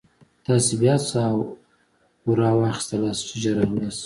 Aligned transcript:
تاسې 0.45 0.73
بیا 0.81 0.95
څه 1.09 1.19
اورا 2.25 2.49
واخیستلاست 2.59 3.21
چې 3.27 3.35
ژر 3.41 3.55
راغلاست. 3.59 3.99